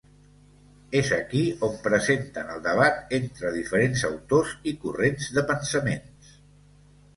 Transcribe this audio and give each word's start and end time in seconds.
És 0.99 1.11
aquí, 1.17 1.41
on 1.67 1.75
presenten 1.87 2.49
el 2.55 2.63
debat 2.69 3.13
entre 3.19 3.53
diferents 3.59 4.07
autors 4.11 4.57
i 4.75 4.77
corrents 4.87 5.31
de 5.39 5.47
pensaments. 5.55 6.35